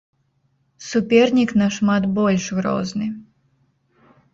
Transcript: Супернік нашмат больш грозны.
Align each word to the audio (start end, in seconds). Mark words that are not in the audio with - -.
Супернік 0.87 1.49
нашмат 1.65 2.03
больш 2.17 2.43
грозны. 2.61 3.15